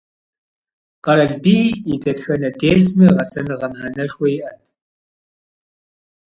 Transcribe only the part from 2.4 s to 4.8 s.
дерсми гъэсэныгъэ мыхьэнэшхуэ иӀэт.